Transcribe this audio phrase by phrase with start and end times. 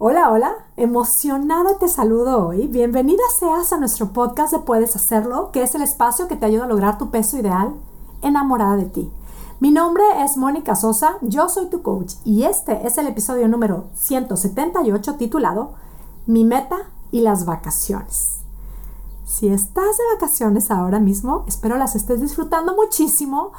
[0.00, 2.68] Hola, hola, emocionada te saludo hoy.
[2.68, 6.66] Bienvenida seas a nuestro podcast de Puedes Hacerlo, que es el espacio que te ayuda
[6.66, 7.74] a lograr tu peso ideal
[8.22, 9.10] enamorada de ti.
[9.58, 13.86] Mi nombre es Mónica Sosa, yo soy tu coach y este es el episodio número
[13.94, 15.72] 178 titulado
[16.26, 16.76] Mi meta
[17.10, 18.42] y las vacaciones.
[19.24, 23.50] Si estás de vacaciones ahora mismo, espero las estés disfrutando muchísimo.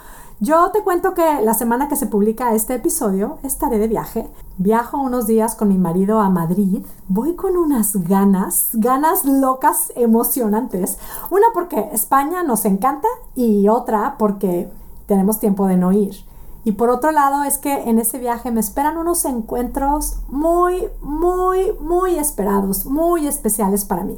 [0.41, 4.25] Yo te cuento que la semana que se publica este episodio estaré de viaje.
[4.57, 6.85] Viajo unos días con mi marido a Madrid.
[7.09, 10.97] Voy con unas ganas, ganas locas, emocionantes.
[11.29, 14.71] Una porque España nos encanta y otra porque
[15.07, 16.15] tenemos tiempo de no ir.
[16.63, 21.73] Y por otro lado es que en ese viaje me esperan unos encuentros muy, muy,
[21.81, 24.17] muy esperados, muy especiales para mí.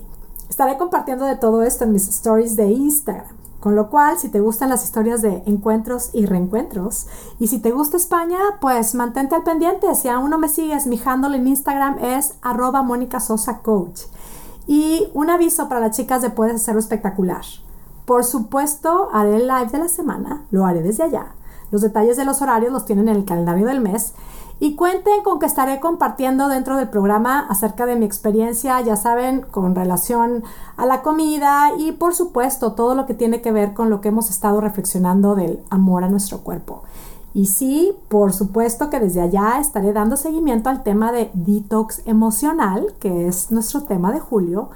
[0.49, 3.40] Estaré compartiendo de todo esto en mis stories de Instagram.
[3.61, 7.05] Con lo cual, si te gustan las historias de encuentros y reencuentros,
[7.39, 9.93] y si te gusta España, pues mantente al pendiente.
[9.93, 14.01] Si aún no me sigues, mi handle en Instagram es arroba Mónica Sosa Coach.
[14.65, 17.43] Y un aviso para las chicas de Puedes Hacerlo Espectacular.
[18.05, 21.35] Por supuesto, haré el live de la semana, lo haré desde allá.
[21.69, 24.13] Los detalles de los horarios los tienen en el calendario del mes
[24.61, 29.41] y cuenten con que estaré compartiendo dentro del programa acerca de mi experiencia, ya saben,
[29.41, 30.43] con relación
[30.77, 34.09] a la comida y por supuesto todo lo que tiene que ver con lo que
[34.09, 36.83] hemos estado reflexionando del amor a nuestro cuerpo.
[37.33, 42.93] Y sí, por supuesto que desde allá estaré dando seguimiento al tema de detox emocional,
[42.99, 44.69] que es nuestro tema de julio.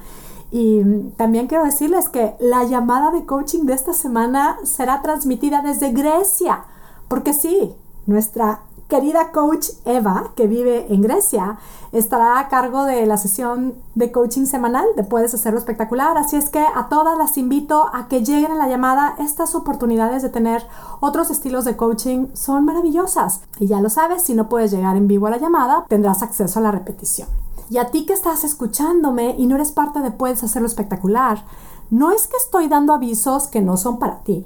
[0.49, 0.81] Y
[1.15, 6.63] también quiero decirles que la llamada de coaching de esta semana será transmitida desde Grecia,
[7.07, 7.71] porque sí,
[8.07, 11.57] nuestra querida coach Eva, que vive en Grecia,
[11.91, 16.17] estará a cargo de la sesión de coaching semanal de Puedes Hacerlo Espectacular.
[16.17, 19.15] Así es que a todas las invito a que lleguen a la llamada.
[19.19, 20.65] Estas oportunidades de tener
[20.99, 23.41] otros estilos de coaching son maravillosas.
[23.59, 26.59] Y ya lo sabes, si no puedes llegar en vivo a la llamada, tendrás acceso
[26.59, 27.27] a la repetición.
[27.69, 31.43] Y a ti que estás escuchándome y no eres parte de Puedes Hacerlo Espectacular,
[31.89, 34.45] no es que estoy dando avisos que no son para ti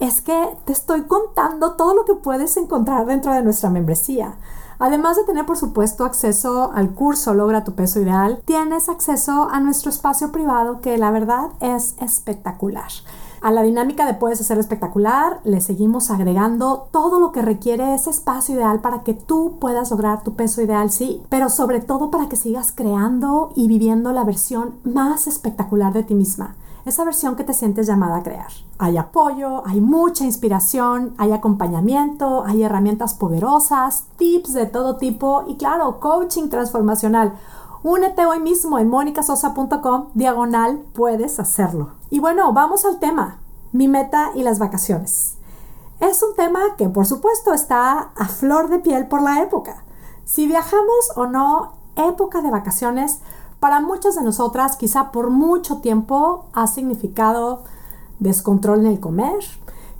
[0.00, 4.36] es que te estoy contando todo lo que puedes encontrar dentro de nuestra membresía.
[4.78, 9.60] Además de tener, por supuesto, acceso al curso Logra tu peso ideal, tienes acceso a
[9.60, 12.90] nuestro espacio privado que la verdad es espectacular.
[13.40, 18.10] A la dinámica de Puedes hacer espectacular le seguimos agregando todo lo que requiere ese
[18.10, 22.28] espacio ideal para que tú puedas lograr tu peso ideal, sí, pero sobre todo para
[22.28, 26.56] que sigas creando y viviendo la versión más espectacular de ti misma
[26.86, 28.46] esa versión que te sientes llamada a crear.
[28.78, 35.56] Hay apoyo, hay mucha inspiración, hay acompañamiento, hay herramientas poderosas, tips de todo tipo y
[35.56, 37.34] claro, coaching transformacional.
[37.82, 41.90] Únete hoy mismo en monicasosa.com diagonal, puedes hacerlo.
[42.08, 43.38] Y bueno, vamos al tema,
[43.72, 45.38] mi meta y las vacaciones.
[45.98, 49.82] Es un tema que por supuesto está a flor de piel por la época.
[50.24, 53.18] Si viajamos o no, época de vacaciones
[53.60, 57.64] para muchas de nosotras, quizá por mucho tiempo, ha significado
[58.18, 59.44] descontrol en el comer,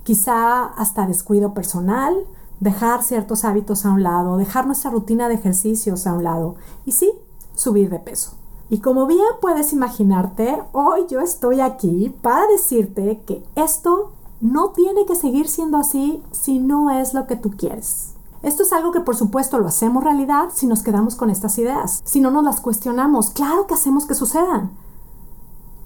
[0.05, 2.15] quizá hasta descuido personal,
[2.61, 6.93] dejar ciertos hábitos a un lado, dejar nuestra rutina de ejercicios a un lado y
[6.93, 7.13] sí,
[7.55, 8.33] subir de peso.
[8.69, 15.07] Y como bien puedes imaginarte, hoy yo estoy aquí para decirte que esto no tiene
[15.07, 18.16] que seguir siendo así si no es lo que tú quieres.
[18.47, 22.01] Esto es algo que por supuesto lo hacemos realidad si nos quedamos con estas ideas,
[22.05, 23.31] si no nos las cuestionamos.
[23.31, 24.71] Claro que hacemos que sucedan.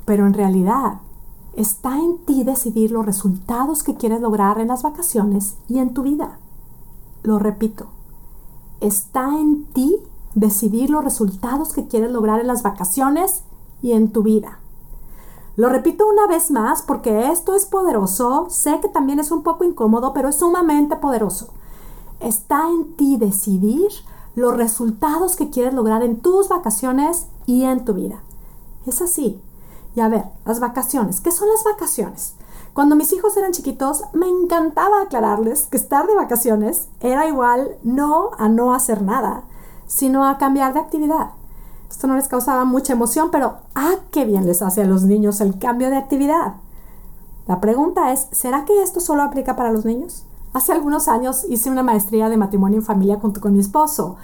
[0.04, 1.00] Pero en realidad
[1.56, 6.02] está en ti decidir los resultados que quieres lograr en las vacaciones y en tu
[6.02, 6.38] vida.
[7.22, 7.86] Lo repito,
[8.82, 9.96] está en ti
[10.34, 13.40] decidir los resultados que quieres lograr en las vacaciones
[13.80, 14.58] y en tu vida.
[15.56, 19.64] Lo repito una vez más porque esto es poderoso, sé que también es un poco
[19.64, 21.54] incómodo, pero es sumamente poderoso.
[22.20, 23.88] Está en ti decidir
[24.34, 28.22] los resultados que quieres lograr en tus vacaciones y en tu vida.
[28.86, 29.40] Es así.
[29.96, 31.20] Y a ver, las vacaciones.
[31.20, 32.34] ¿Qué son las vacaciones?
[32.72, 38.30] Cuando mis hijos eran chiquitos, me encantaba aclararles que estar de vacaciones era igual no
[38.38, 39.42] a no hacer nada,
[39.86, 41.30] sino a cambiar de actividad.
[41.90, 45.40] Esto no les causaba mucha emoción, pero ¡ah, qué bien les hace a los niños
[45.40, 46.54] el cambio de actividad!
[47.48, 50.24] La pregunta es, ¿será que esto solo aplica para los niños?
[50.52, 54.16] Hace algunos años hice una maestría de matrimonio en familia junto con mi esposo.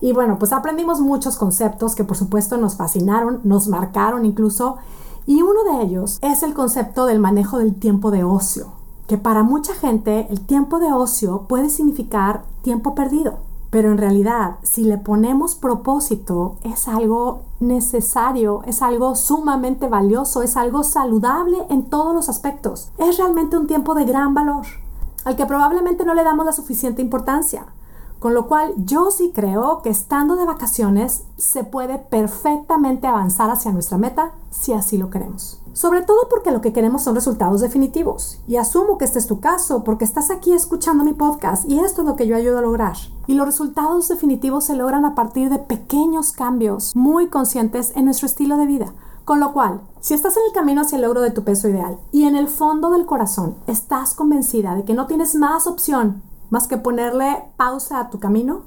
[0.00, 4.78] Y bueno, pues aprendimos muchos conceptos que por supuesto nos fascinaron, nos marcaron incluso.
[5.26, 8.68] Y uno de ellos es el concepto del manejo del tiempo de ocio,
[9.06, 13.40] que para mucha gente el tiempo de ocio puede significar tiempo perdido.
[13.68, 20.56] Pero en realidad, si le ponemos propósito, es algo necesario, es algo sumamente valioso, es
[20.56, 22.90] algo saludable en todos los aspectos.
[22.96, 24.64] Es realmente un tiempo de gran valor
[25.24, 27.66] al que probablemente no le damos la suficiente importancia.
[28.18, 33.70] Con lo cual yo sí creo que estando de vacaciones se puede perfectamente avanzar hacia
[33.70, 35.60] nuestra meta si así lo queremos.
[35.74, 38.38] Sobre todo porque lo que queremos son resultados definitivos.
[38.46, 42.02] Y asumo que este es tu caso porque estás aquí escuchando mi podcast y esto
[42.02, 42.96] es lo que yo ayudo a lograr.
[43.26, 48.26] Y los resultados definitivos se logran a partir de pequeños cambios muy conscientes en nuestro
[48.26, 48.94] estilo de vida.
[49.24, 51.98] Con lo cual, si estás en el camino hacia el logro de tu peso ideal
[52.12, 56.68] y en el fondo del corazón estás convencida de que no tienes más opción más
[56.68, 58.62] que ponerle pausa a tu camino,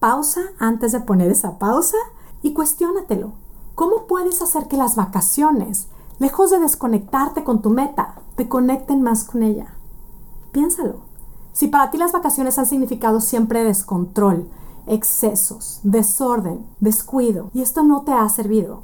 [0.00, 1.96] pausa antes de poner esa pausa
[2.42, 3.34] y cuestiónatelo.
[3.76, 5.86] ¿Cómo puedes hacer que las vacaciones,
[6.18, 9.74] lejos de desconectarte con tu meta, te conecten más con ella?
[10.50, 11.02] Piénsalo.
[11.52, 14.48] Si para ti las vacaciones han significado siempre descontrol,
[14.86, 18.82] excesos, desorden, descuido, y esto no te ha servido,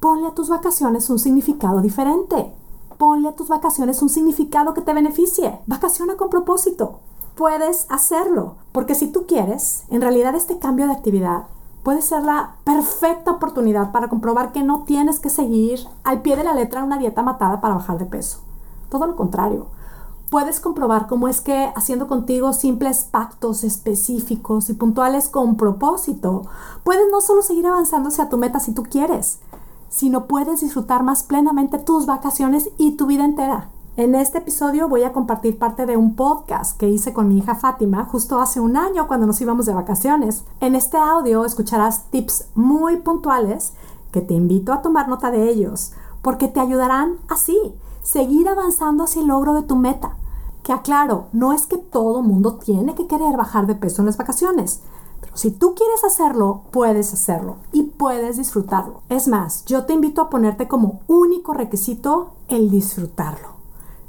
[0.00, 2.54] ponle a tus vacaciones un significado diferente
[3.00, 5.58] ponle a tus vacaciones un significado que te beneficie.
[5.66, 7.00] Vacaciona con propósito.
[7.34, 11.44] Puedes hacerlo, porque si tú quieres, en realidad este cambio de actividad
[11.82, 16.44] puede ser la perfecta oportunidad para comprobar que no tienes que seguir al pie de
[16.44, 18.40] la letra una dieta matada para bajar de peso.
[18.90, 19.68] Todo lo contrario.
[20.28, 26.42] Puedes comprobar cómo es que haciendo contigo simples pactos específicos y puntuales con propósito,
[26.84, 29.40] puedes no solo seguir avanzando hacia tu meta si tú quieres,
[29.90, 33.68] sino puedes disfrutar más plenamente tus vacaciones y tu vida entera.
[33.96, 37.56] En este episodio voy a compartir parte de un podcast que hice con mi hija
[37.56, 40.44] Fátima justo hace un año cuando nos íbamos de vacaciones.
[40.60, 43.74] En este audio escucharás tips muy puntuales
[44.12, 47.58] que te invito a tomar nota de ellos porque te ayudarán así,
[48.02, 50.16] seguir avanzando hacia el logro de tu meta.
[50.62, 54.16] Que aclaro, no es que todo mundo tiene que querer bajar de peso en las
[54.16, 54.82] vacaciones.
[55.34, 59.02] Si tú quieres hacerlo, puedes hacerlo y puedes disfrutarlo.
[59.08, 63.48] Es más, yo te invito a ponerte como único requisito el disfrutarlo.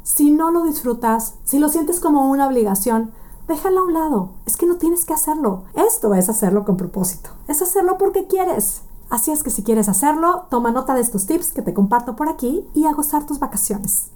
[0.03, 3.11] Si no lo disfrutas, si lo sientes como una obligación,
[3.47, 4.29] déjalo a un lado.
[4.45, 5.63] Es que no tienes que hacerlo.
[5.75, 7.29] Esto es hacerlo con propósito.
[7.47, 8.81] Es hacerlo porque quieres.
[9.09, 12.29] Así es que si quieres hacerlo, toma nota de estos tips que te comparto por
[12.29, 14.09] aquí y a gozar tus vacaciones.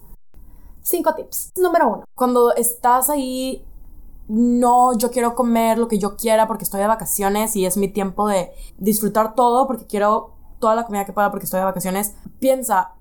[0.82, 1.52] Cinco tips.
[1.58, 2.04] Número uno.
[2.16, 3.66] Cuando estás ahí
[4.28, 7.88] no, yo quiero comer lo que yo quiera porque estoy de vacaciones y es mi
[7.88, 12.16] tiempo de disfrutar todo porque quiero toda la comida que pueda porque estoy de vacaciones.
[12.40, 12.94] Piensa,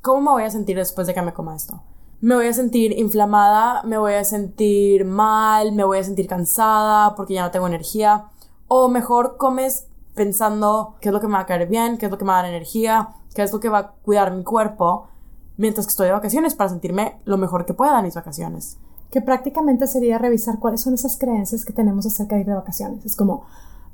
[0.00, 1.82] ¿cómo me voy a sentir después de que me coma esto?
[2.20, 7.14] Me voy a sentir inflamada, me voy a sentir mal, me voy a sentir cansada
[7.16, 8.26] porque ya no tengo energía.
[8.68, 12.12] O mejor comes pensando qué es lo que me va a caer bien, qué es
[12.12, 14.44] lo que me va a dar energía, qué es lo que va a cuidar mi
[14.44, 15.08] cuerpo
[15.56, 18.78] mientras que estoy de vacaciones para sentirme lo mejor que pueda en mis vacaciones
[19.10, 23.04] que prácticamente sería revisar cuáles son esas creencias que tenemos acerca de ir de vacaciones.
[23.04, 23.44] Es como,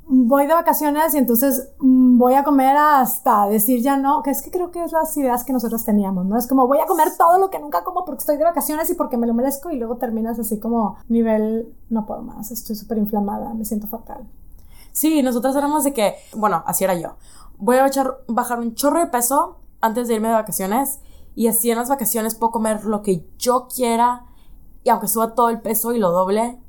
[0.09, 4.43] voy de vacaciones y entonces mm, voy a comer hasta decir ya no, que es
[4.43, 6.39] que creo que es las ideas que nosotros teníamos, ¿no?
[6.39, 8.95] Es como voy a comer todo lo que nunca como porque estoy de vacaciones y
[8.95, 12.99] porque me lo merezco y luego terminas así como nivel, no puedo más, estoy súper
[12.99, 14.29] inflamada, me siento fatal.
[14.93, 17.17] Sí, nosotros éramos de que, bueno, así era yo.
[17.59, 21.01] Voy a echar, bajar un chorro de peso antes de irme de vacaciones
[21.35, 24.25] y así en las vacaciones puedo comer lo que yo quiera
[24.87, 26.61] y aunque suba todo el peso y lo doble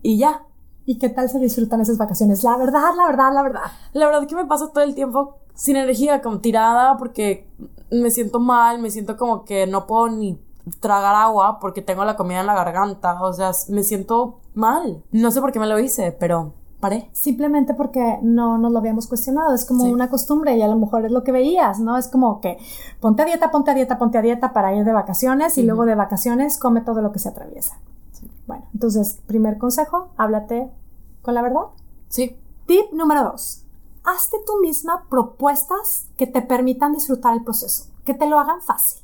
[0.00, 0.46] y ya.
[0.86, 2.44] ¿Y qué tal se disfrutan esas vacaciones?
[2.44, 3.62] La verdad, la verdad, la verdad.
[3.94, 7.48] La verdad que me paso todo el tiempo sin energía, como tirada, porque
[7.90, 10.40] me siento mal, me siento como que no puedo ni
[10.78, 13.20] tragar agua porque tengo la comida en la garganta.
[13.20, 15.02] O sea, me siento mal.
[15.10, 17.08] No sé por qué me lo hice, pero paré.
[17.12, 19.54] Simplemente porque no nos lo habíamos cuestionado.
[19.54, 21.96] Es como una costumbre y a lo mejor es lo que veías, ¿no?
[21.96, 22.58] Es como que
[23.00, 25.86] ponte a dieta, ponte a dieta, ponte a dieta para ir de vacaciones y luego
[25.86, 27.78] de vacaciones come todo lo que se atraviesa.
[28.48, 30.70] Bueno, entonces, primer consejo, háblate
[31.22, 31.66] con la verdad.
[32.08, 32.36] Sí.
[32.66, 33.64] Tip número dos.
[34.02, 39.01] Hazte tú misma propuestas que te permitan disfrutar el proceso, que te lo hagan fácil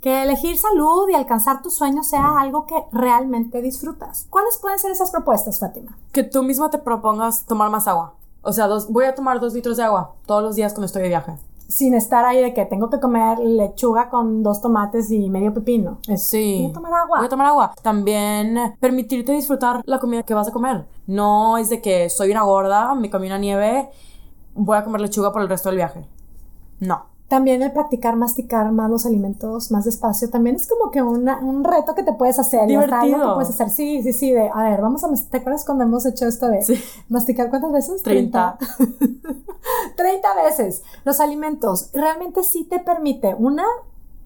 [0.00, 4.26] que elegir salud y alcanzar tus sueños sea algo que realmente disfrutas.
[4.30, 5.96] ¿Cuáles pueden ser esas propuestas, Fátima?
[6.12, 8.14] Que tú misma te propongas tomar más agua.
[8.42, 11.08] O sea, voy a tomar dos litros de agua todos los días cuando estoy de
[11.08, 11.36] viaje.
[11.68, 15.98] Sin estar ahí de que tengo que comer lechuga con dos tomates y medio pepino.
[16.16, 16.62] sí.
[16.62, 17.18] Voy a tomar agua.
[17.18, 17.74] Voy a tomar agua.
[17.82, 20.86] También permitirte disfrutar la comida que vas a comer.
[21.06, 23.90] No es de que soy una gorda, me comí una nieve,
[24.54, 26.08] voy a comer lechuga por el resto del viaje.
[26.80, 27.04] No.
[27.30, 31.94] También el practicar masticar más los alimentos más despacio también es como que un reto
[31.94, 32.66] que te puedes hacer.
[32.66, 33.20] Divertido.
[33.20, 33.70] que puedes hacer.
[33.70, 34.32] Sí, sí, sí.
[34.32, 35.30] De, a ver, vamos a...
[35.30, 36.60] ¿Te acuerdas cuando hemos hecho esto de
[37.08, 38.02] masticar cuántas veces?
[38.02, 38.58] 30.
[39.96, 40.82] 30 veces.
[41.04, 43.62] Los alimentos realmente sí te permite, una,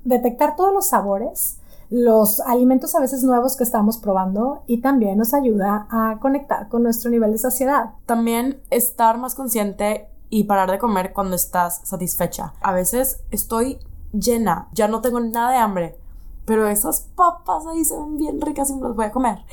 [0.04, 1.58] detectar todos los sabores,
[1.90, 6.82] los alimentos a veces nuevos que estamos probando y también nos ayuda a conectar con
[6.82, 7.90] nuestro nivel de saciedad.
[8.06, 12.54] También estar más consciente y parar de comer cuando estás satisfecha.
[12.60, 13.78] A veces estoy
[14.12, 15.96] llena, ya no tengo nada de hambre,
[16.44, 19.44] pero esas papas ahí se ven bien ricas y me las voy a comer.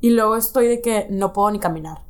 [0.00, 2.00] y luego estoy de que no puedo ni caminar.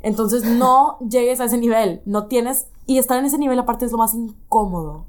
[0.00, 3.90] Entonces no llegues a ese nivel, no tienes, y estar en ese nivel aparte es
[3.90, 5.06] lo más incómodo.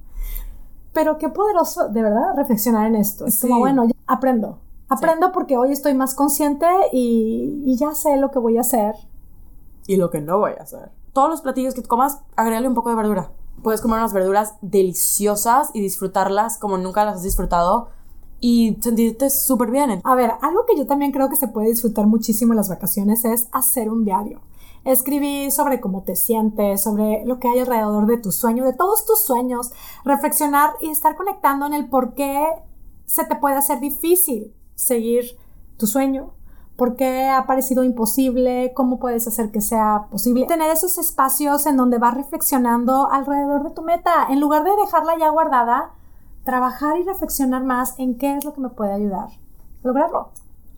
[0.94, 3.27] Pero qué poderoso, de verdad, reflexionar en esto.
[3.27, 4.58] Es como, bueno, ya aprendo.
[4.89, 8.96] Aprendo porque hoy estoy más consciente y, y ya sé lo que voy a hacer.
[9.86, 11.02] Y lo que no voy a hacer.
[11.13, 13.32] Todos los platillos que comas, agrégale un poco de verdura.
[13.62, 17.89] Puedes comer unas verduras deliciosas y disfrutarlas como nunca las has disfrutado
[18.39, 20.01] y sentirte súper bien.
[20.03, 23.25] A ver, algo que yo también creo que se puede disfrutar muchísimo en las vacaciones
[23.25, 24.41] es hacer un diario.
[24.86, 29.05] Escribir sobre cómo te sientes, sobre lo que hay alrededor de tu sueño, de todos
[29.05, 29.72] tus sueños,
[30.03, 32.43] reflexionar y estar conectando en el por qué
[33.05, 35.38] se te puede hacer difícil seguir
[35.77, 36.34] tu sueño,
[36.75, 40.46] por qué ha parecido imposible, cómo puedes hacer que sea posible.
[40.46, 45.18] Tener esos espacios en donde vas reflexionando alrededor de tu meta, en lugar de dejarla
[45.18, 45.92] ya guardada,
[46.44, 50.30] trabajar y reflexionar más en qué es lo que me puede ayudar a lograrlo.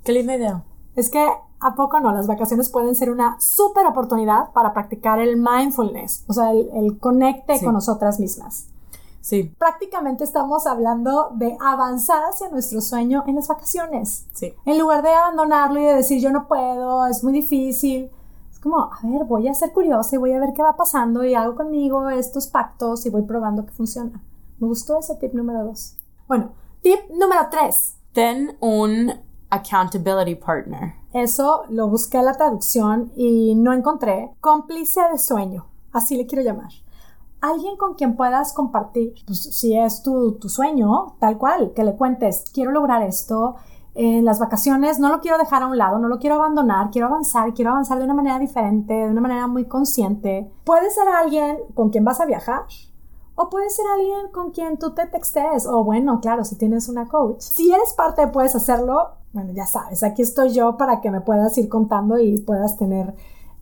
[0.04, 0.64] Qué linda idea.
[0.96, 1.28] Es que
[1.60, 2.12] ¿A poco no?
[2.12, 7.60] Las vacaciones pueden ser una súper oportunidad para practicar el mindfulness, o sea, el, conecte
[7.64, 8.68] con nosotras mismas.
[9.26, 9.56] Sí.
[9.58, 14.28] Prácticamente estamos hablando de avanzar hacia nuestro sueño en las vacaciones.
[14.34, 14.54] Sí.
[14.66, 18.12] En lugar de abandonarlo y de decir yo no puedo, es muy difícil.
[18.52, 21.26] Es como, a ver, voy a ser curiosa y voy a ver qué va pasando
[21.26, 24.24] y hago conmigo estos pactos y voy probando que funciona.
[24.60, 25.98] Me gustó ese tip número dos.
[26.28, 26.52] Bueno,
[26.84, 27.98] tip número tres.
[28.14, 29.12] Ten un
[29.50, 30.94] accountability partner.
[31.14, 34.36] Eso lo busqué en la traducción y no encontré.
[34.40, 36.70] Cómplice de sueño, así le quiero llamar.
[37.50, 41.96] Alguien con quien puedas compartir, pues, si es tu, tu sueño, tal cual, que le
[41.96, 43.56] cuentes, quiero lograr esto,
[43.94, 47.08] en las vacaciones no lo quiero dejar a un lado, no lo quiero abandonar, quiero
[47.08, 50.52] avanzar, quiero avanzar de una manera diferente, de una manera muy consciente.
[50.66, 52.64] Puede ser alguien con quien vas a viajar,
[53.36, 57.08] o puede ser alguien con quien tú te textes, o bueno, claro, si tienes una
[57.08, 57.40] coach.
[57.40, 61.58] Si eres parte, puedes hacerlo bueno, ya sabes, aquí estoy yo para que me puedas
[61.58, 63.14] ir contando y puedas tener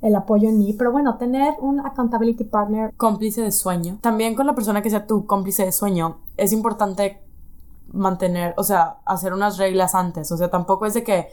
[0.03, 0.73] el apoyo en mí.
[0.73, 2.93] Pero bueno, tener un accountability partner.
[2.97, 3.97] Cómplice de sueño.
[4.01, 7.21] También con la persona que sea tu cómplice de sueño, es importante
[7.91, 10.31] mantener, o sea, hacer unas reglas antes.
[10.31, 11.29] O sea, tampoco es de que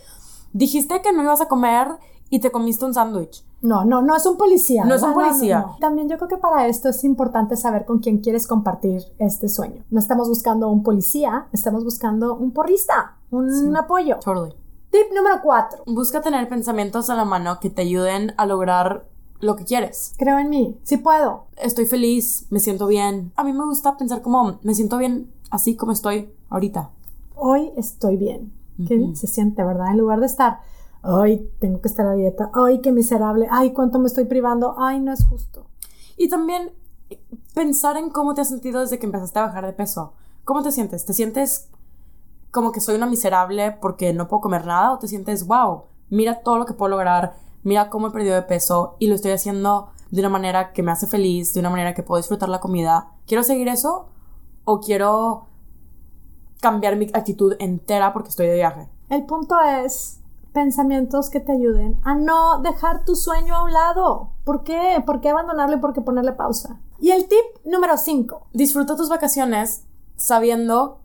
[0.52, 1.88] dijiste que no ibas a comer
[2.30, 3.44] y te comiste un sándwich.
[3.60, 4.84] No, no, no es un policía.
[4.84, 5.66] No es un policía.
[5.80, 9.84] También yo creo que para esto es importante saber con quién quieres compartir este sueño.
[9.90, 14.18] No estamos buscando un policía, estamos buscando un porrista, un apoyo.
[14.24, 14.54] Totally.
[14.90, 15.82] Tip número cuatro.
[15.86, 19.06] Busca tener pensamientos a la mano que te ayuden a lograr
[19.40, 20.14] lo que quieres.
[20.18, 21.46] Creo en mí, sí puedo.
[21.56, 23.32] Estoy feliz, me siento bien.
[23.36, 26.90] A mí me gusta pensar como me siento bien así como estoy ahorita.
[27.34, 28.52] Hoy estoy bien.
[28.86, 29.90] Qué bien se siente, ¿verdad?
[29.90, 30.60] En lugar de estar
[31.02, 35.00] ay, tengo que estar a dieta, ay, qué miserable, ay, cuánto me estoy privando, ay,
[35.00, 35.66] no es justo.
[36.16, 36.72] Y también
[37.54, 40.12] pensar en cómo te has sentido desde que empezaste a bajar de peso.
[40.44, 41.04] ¿Cómo te sientes?
[41.04, 41.68] ¿Te sientes
[42.50, 44.92] como que soy una miserable porque no puedo comer nada?
[44.92, 48.42] ¿O te sientes, wow, mira todo lo que puedo lograr, mira cómo he perdido de
[48.42, 51.94] peso y lo estoy haciendo de una manera que me hace feliz, de una manera
[51.94, 53.12] que puedo disfrutar la comida?
[53.26, 54.08] ¿Quiero seguir eso?
[54.64, 55.46] ¿O quiero
[56.60, 58.88] cambiar mi actitud entera porque estoy de viaje?
[59.08, 60.20] El punto es
[60.52, 64.30] pensamientos que te ayuden a no dejar tu sueño a un lado.
[64.44, 65.02] ¿Por qué?
[65.06, 66.80] ¿Por qué abandonarlo y por qué ponerle pausa?
[66.98, 68.48] Y el tip número 5.
[68.52, 71.00] Disfruta tus vacaciones sabiendo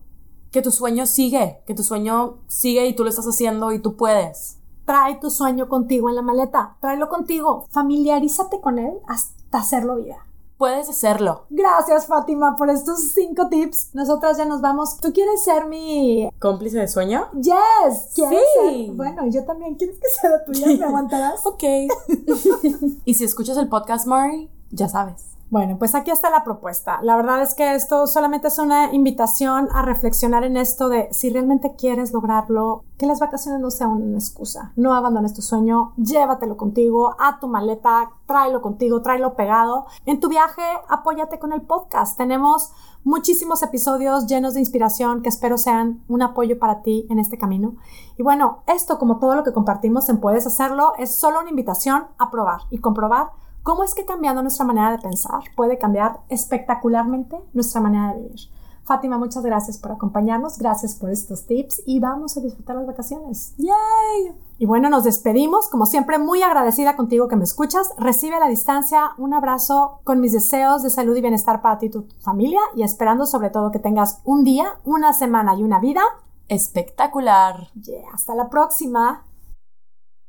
[0.51, 3.95] que tu sueño sigue, que tu sueño sigue y tú lo estás haciendo y tú
[3.95, 4.57] puedes.
[4.85, 10.17] Trae tu sueño contigo en la maleta, tráelo contigo, familiarízate con él hasta hacerlo vida.
[10.57, 11.43] Puedes hacerlo.
[11.49, 13.89] Gracias, Fátima, por estos cinco tips.
[13.93, 14.97] Nosotras ya nos vamos.
[15.01, 17.27] ¿Tú quieres ser mi cómplice de sueño?
[17.33, 18.13] Yes.
[18.13, 18.91] Sí.
[18.95, 19.75] Bueno, yo también.
[19.75, 20.67] ¿Quieres que sea la tuya?
[20.67, 21.45] ¿Me aguantarás?
[21.45, 21.63] ok.
[23.05, 25.34] y si escuchas el podcast, Mari, ya sabes.
[25.49, 26.99] Bueno, pues aquí está la propuesta.
[27.03, 31.29] La verdad es que esto solamente es una invitación a reflexionar en esto de si
[31.29, 34.71] realmente quieres lograrlo, que las vacaciones no sean una excusa.
[34.75, 39.85] No abandones tu sueño, llévatelo contigo, a tu maleta, tráelo contigo, tráelo pegado.
[40.05, 42.17] En tu viaje, apóyate con el podcast.
[42.17, 42.71] Tenemos
[43.05, 47.75] muchísimos episodios llenos de inspiración que espero sean un apoyo para ti en este camino.
[48.17, 52.07] Y bueno, esto como todo lo que compartimos en Puedes Hacerlo es solo una invitación
[52.17, 53.29] a probar y comprobar
[53.61, 58.39] cómo es que cambiando nuestra manera de pensar puede cambiar espectacularmente nuestra manera de vivir.
[58.85, 63.55] Fátima, muchas gracias por acompañarnos, gracias por estos tips y vamos a disfrutar las vacaciones.
[63.57, 64.35] ¡Yay!
[64.59, 67.89] Y bueno, nos despedimos, como siempre, muy agradecida contigo que me escuchas.
[67.97, 71.87] Recibe a la distancia un abrazo con mis deseos de salud y bienestar para ti
[71.87, 75.79] y tu familia y esperando sobre todo que tengas un día, una semana y una
[75.79, 76.03] vida
[76.47, 77.69] espectacular.
[78.13, 79.23] hasta la próxima.